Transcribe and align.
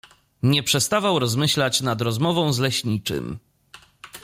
Nie 0.43 0.63
przestawał 0.63 1.19
rozmyślać 1.19 1.81
nad 1.81 2.01
rozmową 2.01 2.53
z 2.53 2.59
leśniczym. 2.59 3.39